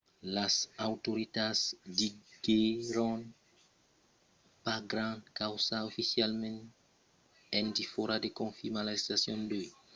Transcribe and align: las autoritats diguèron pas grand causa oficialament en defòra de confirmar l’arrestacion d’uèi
las 0.35 0.55
autoritats 0.87 1.59
diguèron 1.97 3.19
pas 4.65 4.81
grand 4.91 5.21
causa 5.41 5.87
oficialament 5.89 6.59
en 7.57 7.65
defòra 7.77 8.15
de 8.23 8.29
confirmar 8.39 8.83
l’arrestacion 8.85 9.39
d’uèi 9.49 9.69